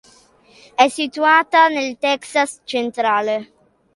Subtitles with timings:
[0.73, 3.51] È situata nel Texas centrale.